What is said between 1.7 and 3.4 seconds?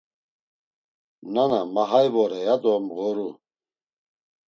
ma hay vore, yado mğoru.